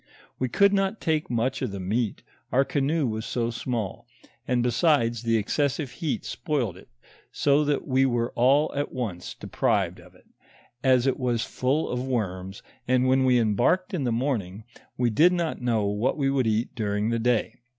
[0.39, 4.07] "We could not take much of the meat, our canoe was so small,
[4.47, 6.87] and besides the excesbive heat spoiled it,
[7.31, 10.25] so that we were all at once deprived of it,
[10.83, 14.63] as it was full of worms; and when we embarked in the morning,
[14.97, 17.57] we did not know what we would eat during the day.